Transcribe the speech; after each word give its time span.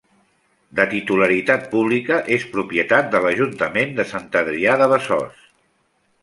De 0.77 0.85
titularitat 0.93 1.67
pública, 1.73 2.17
és 2.37 2.47
propietat 2.55 3.11
de 3.17 3.21
l'Ajuntament 3.27 3.95
de 4.01 4.07
Sant 4.15 4.27
Adrià 4.43 4.75
de 4.85 4.89
Besòs. 4.95 5.47